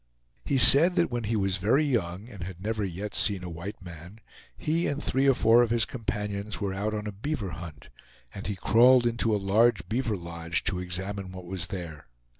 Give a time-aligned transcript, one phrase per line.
[0.43, 3.79] He said that when he was very young, and had never yet seen a white
[3.83, 4.19] man,
[4.57, 7.89] he and three or four of his companions were out on a beaver hunt,
[8.33, 12.07] and he crawled into a large beaver lodge, to examine what was there.